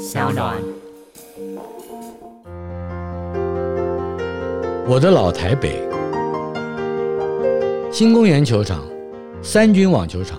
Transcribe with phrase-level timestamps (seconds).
[0.00, 0.56] 小暖。
[4.88, 5.78] 我的老台北，
[7.92, 8.82] 新公园球场、
[9.42, 10.38] 三军网球场、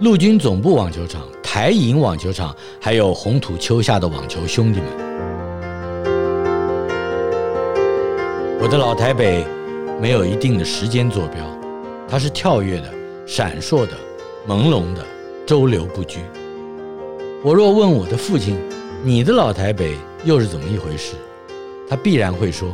[0.00, 4.88] 陆军总部网球场、台银网球场，还有红土丘下的网球兄弟们。
[8.60, 9.46] 我的老台北
[9.98, 11.42] 没有一定的时间坐标，
[12.06, 12.90] 它是跳跃的、
[13.26, 13.94] 闪烁的、
[14.46, 15.02] 朦胧的、
[15.46, 16.18] 周流不居。
[17.42, 18.58] 我若问我的父亲，
[19.02, 21.14] 你的老台北又是怎么一回事？
[21.88, 22.70] 他必然会说。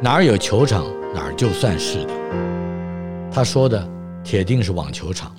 [0.00, 0.84] 哪儿有球场，
[1.14, 2.10] 哪儿就算是的。
[3.30, 3.88] 他说的
[4.24, 5.32] 铁定是网球场。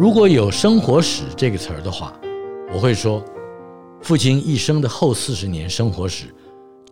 [0.00, 2.14] 如果有生活史这个词儿的话，
[2.72, 3.22] 我会说，
[4.00, 6.34] 父亲一生的后四十年生活史，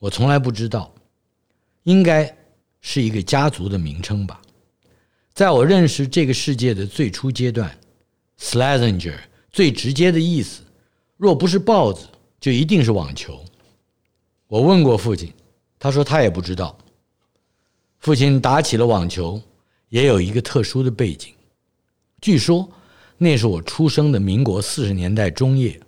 [0.00, 0.92] 我从来不知道，
[1.84, 2.35] 应该
[2.88, 4.40] 是一个家族的名称吧。
[5.34, 7.76] 在我认识这个世界的最初阶段
[8.38, 9.18] ，Slazenger
[9.50, 10.62] 最直接的意思，
[11.16, 12.06] 若不是豹子，
[12.38, 13.44] 就一定是网球。
[14.46, 15.32] 我问过父亲，
[15.80, 16.78] 他说他也不知道。
[17.98, 19.42] 父亲打起了网球，
[19.88, 21.34] 也有一个特殊的背景。
[22.20, 22.70] 据说
[23.18, 25.78] 那是我出生的民国四十年代中叶，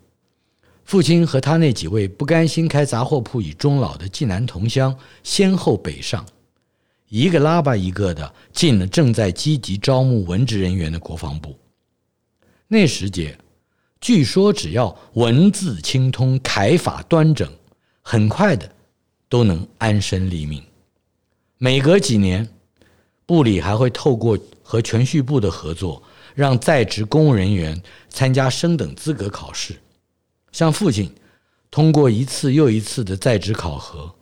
[0.83, 6.27] 父亲和他那几位不甘心开杂货铺以终老的济南同乡先后北上。
[7.09, 11.59] 一个拉巴一个的进了正在积极招募文职人员的国防部。
[12.67, 13.39] 那时节，
[14.01, 17.51] 据说只要文字清通、楷法端正，
[18.03, 18.71] 很快的
[19.29, 20.63] 都能安身立命。
[21.57, 22.47] 每隔几年，
[23.25, 26.03] 部里还会透过和銓叙部的合作，
[26.35, 29.75] 让在职公务人员参加升等资格考试。
[30.53, 31.11] 像父亲，
[31.71, 34.15] 通过一次又一次的在职考核，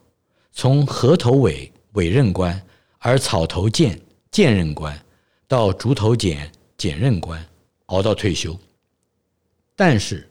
[0.53, 2.62] 从河头委委任官。
[2.99, 4.99] 而草头荐荐任官，
[5.47, 7.45] 到竹头剪剪任官，
[7.87, 8.59] 熬到退休。
[9.75, 10.29] 但是，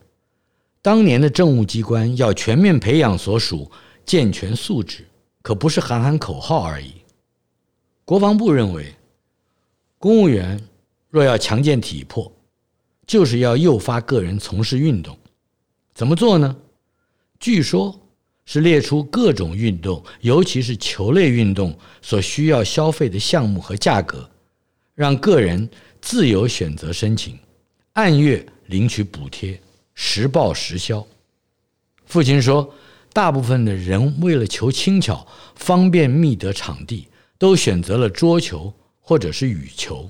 [0.81, 3.71] 当年的政务机关要全面培养所属
[4.05, 5.07] 健全素质，
[5.41, 6.93] 可不是喊喊口号而已。
[8.03, 8.93] 国防部认为，
[9.97, 10.61] 公务员
[11.09, 12.31] 若要强健体魄，
[13.07, 15.17] 就是要诱发个人从事运动。
[15.93, 16.55] 怎么做呢？
[17.39, 17.99] 据说。
[18.45, 24.29] 是列出各种运动，尤其是球类运动所需要消费的项目和价格，
[24.93, 25.67] 让个人
[25.99, 27.37] 自由选择申请，
[27.93, 29.59] 按月领取补贴，
[29.93, 31.05] 实报实销。
[32.05, 32.71] 父亲说，
[33.11, 35.25] 大部分的人为了求轻巧、
[35.55, 37.07] 方便觅得场地，
[37.39, 40.07] 都选择了桌球或者是羽球，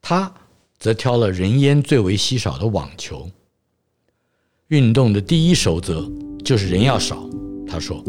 [0.00, 0.32] 他
[0.78, 3.30] 则挑了人烟最为稀少的网球。
[4.68, 6.10] 运动的第一守则
[6.42, 7.28] 就是人要少。
[7.66, 8.02] 他说：“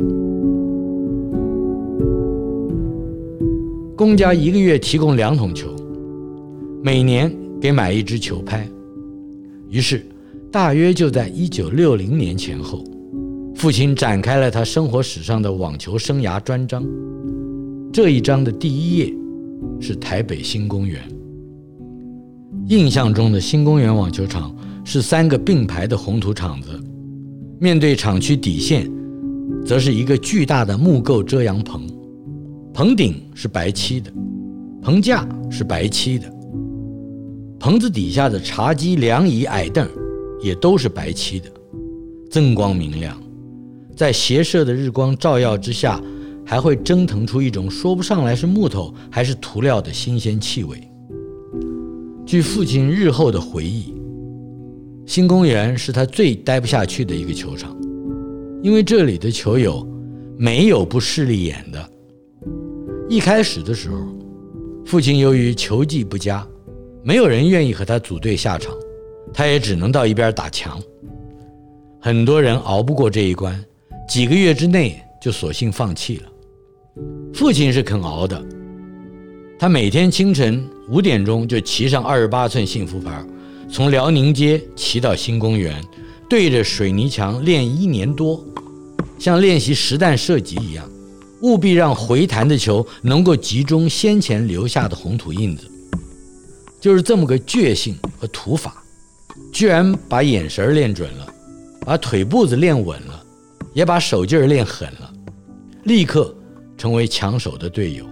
[3.96, 5.74] 公家一个月提供两桶球，
[6.84, 8.68] 每年给买一支球拍。
[9.70, 10.06] 于是，
[10.52, 12.84] 大约就在一九六零年前后，
[13.56, 16.86] 父亲展开了他生活史上的网球生涯专章。
[17.92, 19.14] 这一章的第一页
[19.80, 21.02] 是台北新公园。
[22.68, 26.70] 印象中的新公园网球场是三个并排的红土场子，
[27.60, 28.92] 面对场区底线。”
[29.66, 31.88] 则是一个巨大的木构遮阳棚，
[32.74, 34.12] 棚顶是白漆的，
[34.82, 36.32] 棚架是白漆的，
[37.60, 39.88] 棚子底下的茶几、凉椅、矮凳
[40.42, 41.50] 也都是白漆的，
[42.30, 43.18] 锃光明亮，
[43.96, 46.02] 在斜射的日光照耀之下，
[46.46, 50.78] 还会蒸腾出一种说不上来是木头还是涂料的新鲜气味。
[52.26, 53.94] 据父亲日后的回忆，
[55.06, 57.76] 新公园是他最待不下去的一个球场。
[58.66, 59.88] 因为这里的球友
[60.36, 61.88] 没有不势利眼的。
[63.08, 63.98] 一开始的时候，
[64.84, 66.44] 父亲由于球技不佳，
[67.04, 68.74] 没有人愿意和他组队下场，
[69.32, 70.82] 他也只能到一边打墙。
[72.02, 73.64] 很多人熬不过这一关，
[74.10, 76.24] 几个月之内就索性放弃了。
[77.36, 78.44] 父亲是肯熬的，
[79.60, 83.24] 他每天清晨五点钟就骑上二十八寸幸福牌，
[83.70, 85.80] 从辽宁街骑到新公园。
[86.28, 88.44] 对着水泥墙练一年多，
[89.20, 90.90] 像练习实弹射击一样，
[91.42, 95.70] 务必让回弹的球能够集中先前留下的红土印子。
[96.82, 98.84] 就是这么个倔性和土法，
[99.52, 101.28] 居然把眼神练准了，
[101.82, 103.24] 把腿步子练稳了，
[103.74, 105.14] 也把手劲儿练狠了，
[105.84, 106.36] 立刻
[106.78, 108.06] 成为抢手的队友。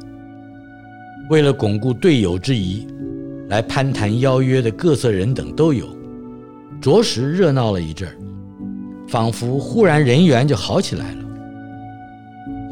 [1.30, 2.88] 为了巩固队友之谊，
[3.48, 5.88] 来攀谈邀约的各色人等都有，
[6.84, 8.18] 着实热闹了一阵儿，
[9.08, 11.24] 仿佛忽然人缘就好起来了。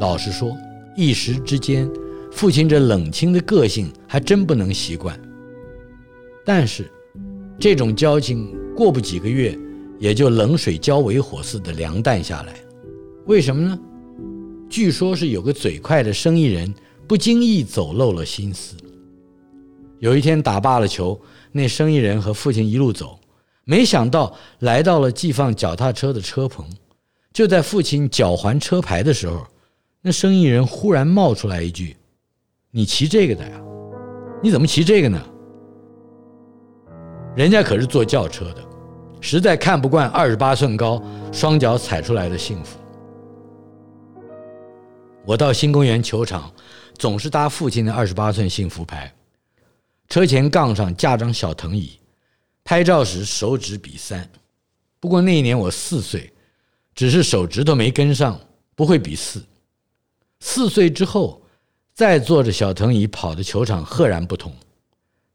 [0.00, 0.54] 老实说，
[0.94, 1.90] 一时之间，
[2.30, 5.18] 父亲这冷清的个性还真不能习惯。
[6.44, 6.90] 但是，
[7.58, 9.58] 这种交情过不几个月，
[9.98, 12.52] 也就冷水浇为火似的凉淡下来。
[13.24, 13.78] 为什么呢？
[14.68, 16.74] 据说是有个嘴快的生意人
[17.08, 18.76] 不经意走漏了心思。
[20.00, 21.18] 有一天打罢了球，
[21.50, 23.18] 那生意人和父亲一路走，
[23.64, 26.66] 没想到来到了寄放脚踏车的车棚。
[27.32, 29.46] 就在父亲缴还车牌的时候，
[30.02, 31.96] 那生意人忽然冒出来一句
[32.70, 33.58] ：“你骑这个的呀？
[34.42, 35.18] 你怎么骑这个呢？”
[37.34, 38.62] 人家可是坐轿车的，
[39.20, 42.78] 实在看不惯二十八寸高、双脚踩出来的幸福。
[45.24, 46.52] 我到新公园球场，
[46.98, 49.10] 总是搭父亲的二十八寸幸福牌，
[50.10, 51.98] 车前杠上架张小藤椅，
[52.64, 54.30] 拍照时手指比三。
[55.00, 56.32] 不过那一年我四岁，
[56.94, 58.40] 只是手指头没跟上，
[58.74, 59.44] 不会比四。
[60.40, 61.42] 四岁之后，
[61.94, 64.54] 再坐着小藤椅跑的球场赫然不同。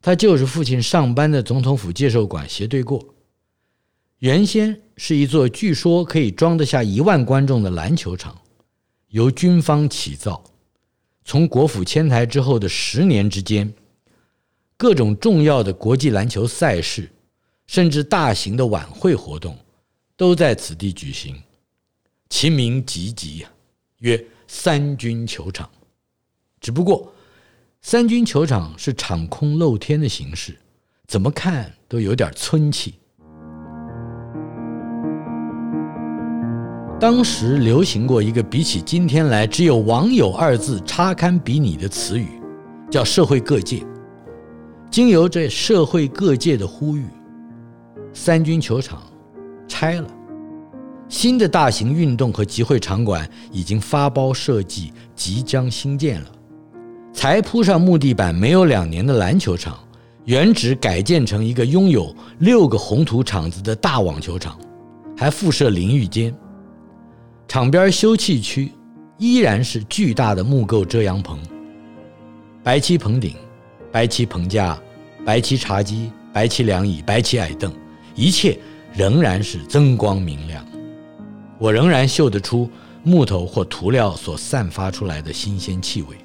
[0.01, 3.03] 他就是父亲上班的总统府介寿馆斜对过，
[4.19, 8.37] 原先是一座据说可以装得下一万观众的篮球场，
[9.09, 10.41] 由军方起造。
[11.25, 13.73] 从国府迁台之后的十年之间，
[14.77, 17.09] 各种重要的国际篮球赛事，
[17.67, 19.55] 甚至大型的晚会活动，
[20.15, 21.35] 都在此地举行，
[22.29, 23.45] 其名籍籍，
[23.99, 25.69] 曰三军球场。
[26.59, 27.13] 只不过。
[27.79, 30.57] 三军球场是场空露天的形式，
[31.07, 32.95] 怎么看都有点村气。
[36.99, 42.27] 当时流行过一个比起今天来只有“网友”二字差堪比拟的词语，
[42.91, 43.85] 叫“社会各界”。
[44.91, 47.05] 经由这社会各界的呼吁，
[48.19, 49.03] 三军球场
[49.67, 50.07] 拆了，
[51.07, 56.31] 新的大型运动和集会场馆已经发包设计，即将兴建了。
[57.13, 59.77] 才铺上木地板没有两年的篮球场，
[60.25, 64.57] 原址改建成一个拥有六个红土场子的大网球场，
[65.15, 66.35] 还附设淋浴间。
[67.47, 68.71] 场边休憩区
[69.19, 71.39] 依然是巨大的木构遮阳棚，
[72.63, 73.35] 白漆棚顶，
[73.91, 74.77] 白漆棚架，
[75.23, 77.71] 白漆茶几，白漆凉椅，白漆矮凳，
[78.17, 78.59] 一切
[78.93, 80.65] 仍然是增光明亮。
[81.59, 82.69] 我仍然嗅得出
[83.03, 86.17] 木头或涂料所散发出来的新鲜气味。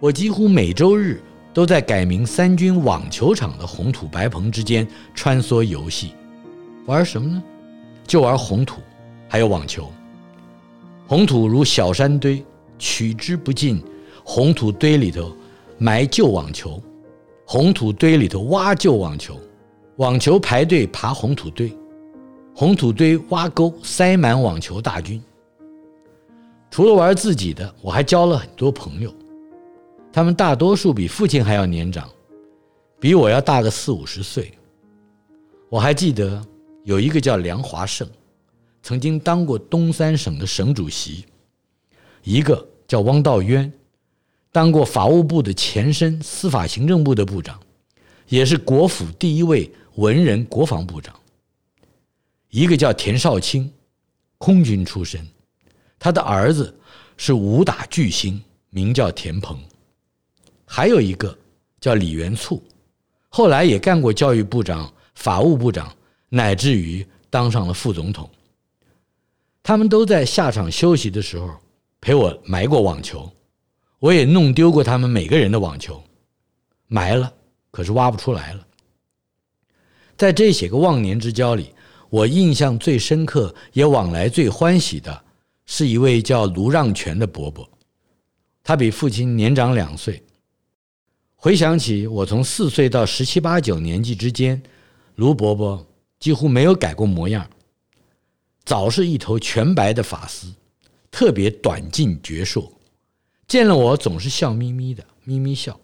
[0.00, 1.22] 我几乎每周日
[1.54, 6.12] 都在改名三军网球场的红土白棚之间穿梭游戏，
[6.86, 7.42] 玩什么呢？
[8.06, 8.80] 就玩红土，
[9.28, 9.90] 还有网球。
[11.06, 12.44] 红土如小山堆，
[12.78, 13.82] 取之不尽。
[14.24, 15.34] 红土堆里头
[15.78, 16.80] 埋旧网球，
[17.44, 19.38] 红土堆里头挖旧网球，
[20.00, 21.70] 网球排队爬红土堆，
[22.54, 25.22] 红土堆挖沟塞满网球大军。
[26.70, 29.14] 除了玩自己的，我还交了很多朋友。
[30.10, 32.08] 他们大多数比父亲还要年长，
[32.98, 34.50] 比我要大个四五十岁。
[35.68, 36.42] 我还记得
[36.84, 38.08] 有一个叫梁华胜，
[38.82, 41.26] 曾经当过东三省的省主席；
[42.22, 43.70] 一个叫汪道渊，
[44.50, 47.60] 当过法务部的前身司法行政部的部长，
[48.28, 51.12] 也是国府第一位文人国防部长；
[52.48, 53.70] 一个叫田少卿，
[54.38, 55.26] 空军出身，
[55.98, 56.74] 他的儿子
[57.16, 59.58] 是武打巨星，名叫田鹏。
[60.64, 61.36] 还有一个
[61.80, 62.62] 叫李元簇，
[63.28, 65.92] 后来也干过教育部长、法务部长，
[66.28, 68.30] 乃至于当上了副总统。
[69.62, 71.50] 他们都在下场休息的时候
[72.00, 73.30] 陪我埋过网球，
[73.98, 76.02] 我也弄丢过他们每个人的网球，
[76.86, 77.30] 埋了，
[77.70, 78.66] 可是挖不出来了。
[80.20, 81.72] 在这些个忘年之交里，
[82.10, 85.24] 我印象最深刻也往来最欢喜的，
[85.64, 87.66] 是一位叫卢让权的伯伯，
[88.62, 90.22] 他比父亲年长两岁。
[91.36, 94.62] 回想起我从四岁到十七八九年纪之间，
[95.14, 95.86] 卢伯伯
[96.18, 97.48] 几乎没有改过模样，
[98.66, 100.52] 早是一头全白的发丝，
[101.10, 102.70] 特别短劲矍鑠，
[103.48, 105.80] 见了我总是笑眯眯的，眯眯笑。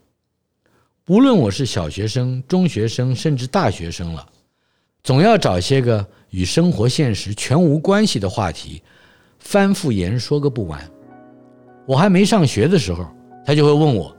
[1.09, 4.27] 无论我是小学生、中学生，甚至大学生了，
[5.05, 8.83] 总要找些个与生活现实全无关系的话题，
[9.39, 10.81] 翻复言说个不完。
[11.87, 13.07] 我还没上学的时候，
[13.45, 14.13] 他就会问我，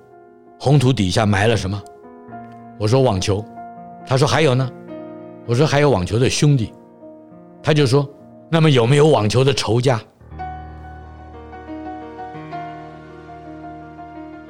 [0.57, 1.83] 红土底下埋了什么？
[2.79, 3.43] 我说网球。
[4.05, 4.71] 他说还有呢。
[5.45, 6.71] 我说还有网球的兄弟。
[7.61, 8.09] 他就说，
[8.49, 10.01] 那么有没有网球的仇家？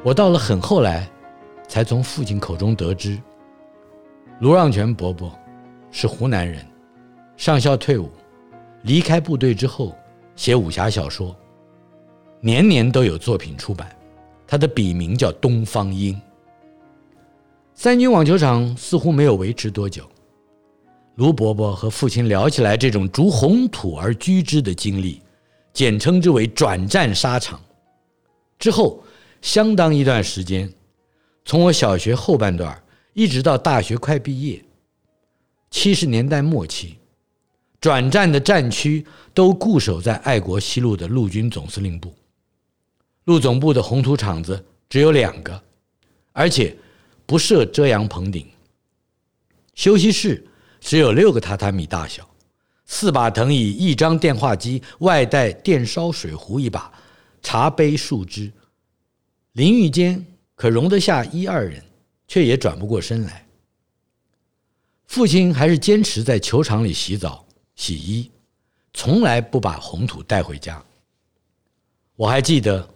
[0.03, 1.09] 我到了很后来，
[1.67, 3.19] 才从父亲口中得知，
[4.39, 5.37] 卢让权伯伯
[5.91, 6.65] 是湖南人，
[7.35, 8.09] 上校退伍，
[8.83, 9.95] 离开部队之后
[10.35, 11.35] 写武侠小说，
[12.39, 13.93] 年年都有作品出版。
[14.47, 16.19] 他的笔名叫东方英。
[17.73, 20.09] 三军网球场似乎没有维持多久，
[21.15, 25.21] 卢伯伯和父亲聊起来这种逐红土而居之的经历，
[25.73, 27.59] 简称之为“转战沙场”。
[28.57, 29.03] 之后。
[29.39, 30.67] 相当一段时间，
[31.47, 34.61] 从我小学后半段一直到大学快毕业，
[35.71, 36.97] 七十年代末期，
[37.79, 42.13] 转战的战区都固守在爱国西路的陆军总司令部。
[43.23, 45.63] 陆总部的红土场子只有两个，
[46.33, 46.75] 而且
[47.25, 48.45] 不设遮阳棚顶。
[49.73, 50.45] 休息室
[50.81, 52.29] 只有六个榻榻米大小，
[52.85, 56.91] 四把藤椅，一张电话机，外带电烧水壶一把，
[57.41, 58.51] 茶杯数只。
[59.53, 60.25] 淋浴间
[60.57, 61.83] 可容得下一二人，
[62.27, 63.45] 却也转不过身来。
[65.05, 67.45] 父亲还是坚持在球场里洗澡、
[67.75, 68.31] 洗衣，
[68.91, 70.83] 从来不把红土带回家。
[72.15, 72.89] 我还记得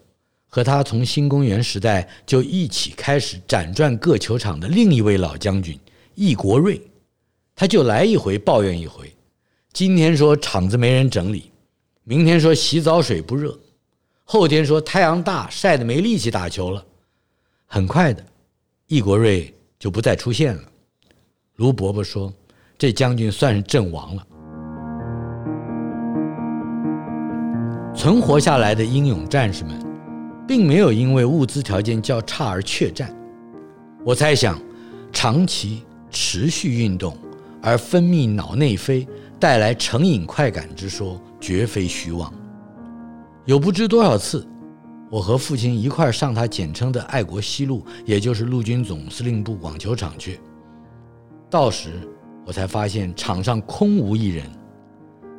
[0.48, 5.80] 和他从新公园时代就一起开始辗转各球场的另一位老将军
[6.16, 6.82] 易国瑞，
[7.56, 9.16] 他就来一回抱怨一回，
[9.72, 11.52] 今天说场子没人整理，
[12.04, 13.56] 明天说洗澡水不热。
[14.24, 16.84] 后天说太阳大，晒得没力气打球了。
[17.74, 18.22] 很快的，
[18.88, 20.62] 易国瑞就不再出现了。
[21.56, 22.30] 卢伯伯说
[22.78, 24.28] ：“这将军算是阵亡了。”
[27.96, 29.82] 存活下来的英勇战士们，
[30.46, 33.16] 并没有因为物资条件较差而怯战。
[34.04, 34.60] 我猜想，
[35.14, 37.18] 长期持续运动
[37.62, 39.08] 而分泌脑内啡，
[39.40, 42.34] 带来成瘾快感之说，绝非虚妄。
[43.46, 44.46] 有不知多少次，
[45.12, 50.40] 我和父亲一块上他简称的爱国西路，也就是陆军总司令部网球场去。
[51.50, 51.92] 到时
[52.46, 54.46] 我才发现场上空无一人。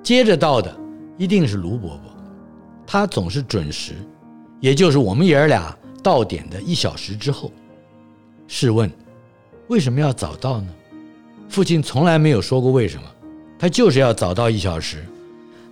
[0.02, 0.78] 接着到的
[1.16, 2.14] 一定是卢伯伯，
[2.86, 3.94] 他总是准时，
[4.60, 7.50] 也就是我们爷儿俩到点的一小时之后。
[8.46, 8.92] 试问，
[9.68, 10.68] 为什么要早到呢？
[11.48, 13.04] 父亲从来没有说过为什么，
[13.58, 15.02] 他就是要早到一小时，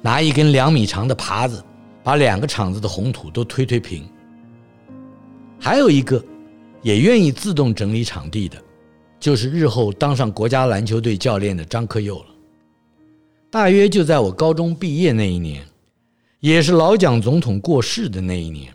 [0.00, 1.62] 拿一根两米长的耙子。
[2.02, 4.08] 把两个厂子的红土都推推平。
[5.58, 6.24] 还有一个，
[6.82, 8.56] 也愿意自动整理场地的，
[9.18, 12.26] 就是日后当上国家篮球队教练的张克佑了。
[13.50, 15.62] 大约就在我高中毕业那一年，
[16.38, 18.72] 也是老蒋总统过世的那一年，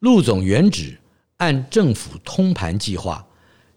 [0.00, 0.98] 陆总原址
[1.38, 3.26] 按政府通盘计划，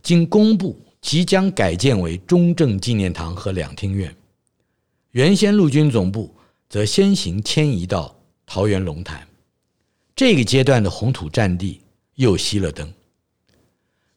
[0.03, 4.13] 经公布即将改建为中正纪念堂和两厅院。
[5.11, 6.35] 原先陆军总部
[6.67, 8.16] 则先行迁移到。
[8.47, 9.27] 桃园龙潭，
[10.15, 11.81] 这个阶段的红土战地
[12.15, 12.91] 又熄了灯。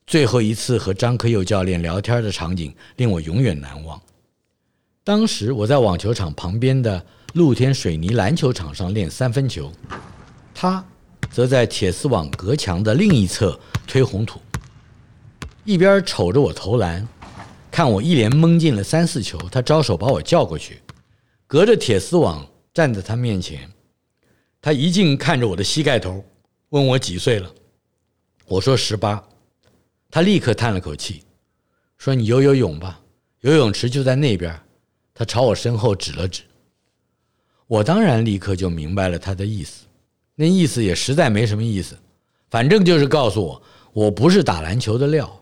[0.06, 4.00] 最后一次和张克佑教练聊天的场景令我永远难忘。
[5.02, 9.70] 当时我在网球场旁边的露天水泥篮球场上练三分球，
[10.54, 10.82] 他
[11.28, 14.40] 则在铁丝网隔墙的另一侧推红土，
[15.64, 17.06] 一边瞅着我投篮，
[17.68, 20.80] 看我一连蒙进了三四球，他招手把我叫过去，
[21.48, 23.68] 隔着铁丝网站在他面前。
[24.62, 26.22] 他一进看着我的膝盖头，
[26.68, 27.50] 问我几岁了。
[28.46, 29.26] 我说十八。
[30.10, 31.22] 他立刻叹了口气，
[31.96, 33.00] 说：“你游游泳吧，
[33.40, 34.60] 游泳池就在那边。”
[35.14, 36.42] 他朝我身后指了指。
[37.68, 39.86] 我当然立刻就明白了他的意思，
[40.34, 41.96] 那意思也实在没什么意思，
[42.50, 43.62] 反正就是告诉我
[43.92, 45.40] 我不是打篮球的料。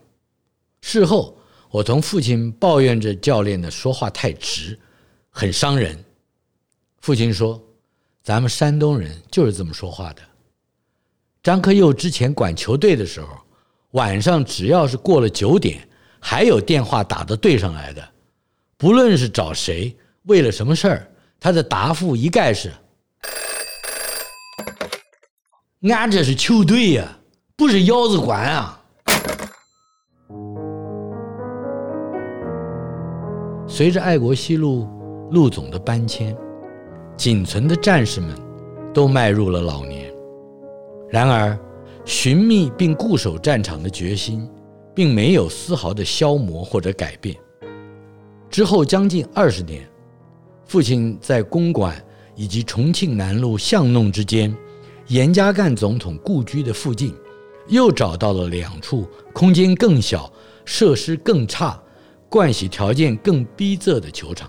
[0.83, 1.37] 事后，
[1.71, 4.79] 我同父亲抱怨着教练的说话太直，
[5.31, 6.05] 很伤人。
[7.01, 7.61] 父亲说。
[8.29, 10.21] 咱们山东人就是这么说话的。
[11.43, 13.29] 张克佑之前管球队的时候，
[13.93, 15.89] 晚上只要是过了九点，
[16.21, 18.07] 还有电话打到队上来的，
[18.77, 22.71] 不论是找谁，为了什么事儿，他的答复一概是
[25.89, 27.19] ：“俺这是球队呀，
[27.57, 28.85] 不是窑子馆啊。”
[33.67, 34.87] 随着爱国西路
[35.31, 36.37] 陆总的搬迁。
[37.19, 38.31] 仅存的战士们
[38.95, 40.09] 都迈入了老年，
[41.11, 41.59] 然而
[42.05, 44.49] 寻觅并固守战场的决心
[44.95, 47.35] 并没有丝毫的消磨或者改变。
[48.49, 49.85] 之后将近二十年，
[50.65, 52.01] 父亲在公馆
[52.37, 54.57] 以及重庆南路巷弄之间，
[55.09, 57.13] 严家淦总统故居的附近，
[57.67, 60.33] 又找到了两处空间更小、
[60.65, 61.77] 设施更差、
[62.31, 64.49] 盥洗条件更逼仄的球场。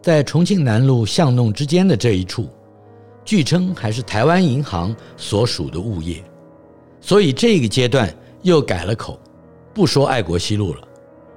[0.00, 2.48] 在重庆南路巷弄之间的这一处，
[3.24, 6.22] 据称还是台湾银行所属的物业，
[7.00, 8.12] 所以这个阶段
[8.42, 9.18] 又改了口，
[9.74, 10.80] 不说爱国西路了，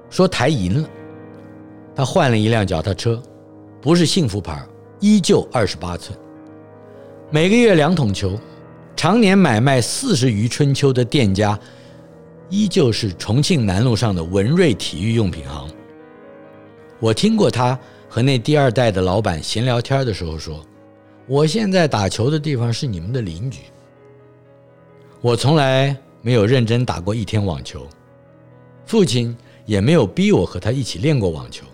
[0.08, 0.88] 说台银了。
[1.94, 3.22] 他换了一辆脚踏车，
[3.80, 4.64] 不是幸福牌，
[5.00, 6.16] 依旧二十八寸，
[7.30, 8.38] 每个月两桶球，
[8.96, 11.58] 常年买卖四十余春秋的店家，
[12.48, 15.68] 依旧是重庆南路上的文瑞体育用品行。
[16.98, 17.78] 我听过他
[18.14, 20.62] 和那第二代的老板闲聊天的时候说
[21.26, 23.60] ：“我现在打球的地方是你们的邻居。”
[25.22, 27.88] 我从来没有认真打过一天网球，
[28.84, 31.64] 父亲也没有逼我和他一起练过网球。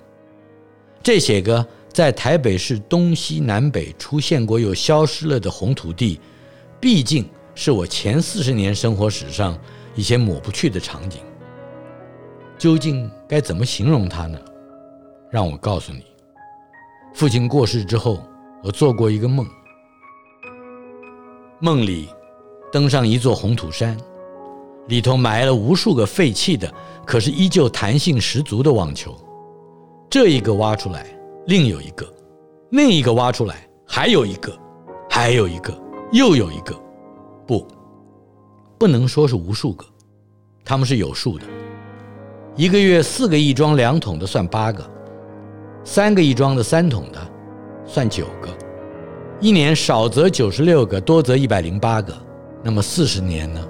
[1.02, 6.20] 这些个在台北市东西南北出现过又消失了的红土地，
[6.78, 9.58] 毕竟是我前四十年生活史上
[9.96, 11.20] 一些抹不去的场景。
[12.56, 14.38] 究竟该怎么形容它呢？
[15.32, 16.04] 让我告诉你，
[17.14, 18.22] 父亲过世之后，
[18.62, 19.46] 我做过一个梦，
[21.60, 22.08] 梦里
[22.70, 23.96] 登上一座红土山，
[24.86, 26.72] 里头埋了无数个废弃的，
[27.04, 29.16] 可是依旧弹性十足的网球。
[30.08, 31.06] 这一个挖出来，
[31.46, 32.06] 另有一个；
[32.70, 34.56] 另一个挖出来，还有一个，
[35.10, 35.76] 还有一个，
[36.12, 36.74] 又有一个。
[37.46, 37.66] 不，
[38.78, 39.84] 不能说是无数个，
[40.64, 41.44] 他们是有数的。
[42.54, 44.88] 一个月四个一装两桶的算八个，
[45.84, 47.18] 三个一装的三桶的
[47.84, 48.48] 算九个，
[49.40, 52.12] 一年少则九十六个，多则一百零八个。
[52.62, 53.60] 那么四十年呢？